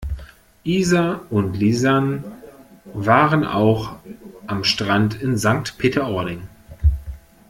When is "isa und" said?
0.63-1.53